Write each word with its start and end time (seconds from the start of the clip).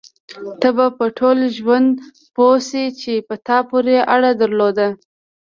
ته 0.61 0.69
به 0.75 0.85
په 0.97 1.05
ټول 1.17 1.37
ژوند 1.57 1.93
پوه 2.35 2.57
شې 2.67 2.85
چې 3.01 3.13
په 3.27 3.35
تا 3.45 3.57
پورې 3.69 3.95
اړه 4.13 4.31
درلوده. 4.41 4.87